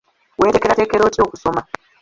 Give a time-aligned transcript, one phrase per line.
[0.39, 1.61] Weeteekerateekera otya okusoma?